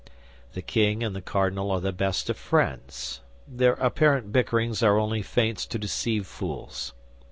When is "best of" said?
1.91-2.35